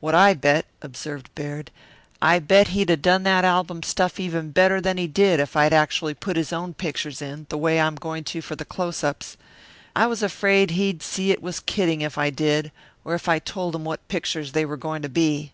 [0.00, 1.70] "What I bet," observed Baird,
[2.22, 5.74] "I bet he'd 'a' done that album stuff even better than he did if I'd
[5.74, 9.36] actually put his own pictures in, the way I'm going to for the close ups.
[9.94, 12.72] I was afraid he'd see it was kidding if I did,
[13.04, 15.52] or if I told him what pictures they were going to be.